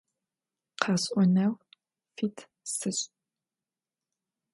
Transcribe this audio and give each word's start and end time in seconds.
Къэсӏонэу 0.81 1.47
фит 2.15 2.37
сышӏ. 2.75 3.03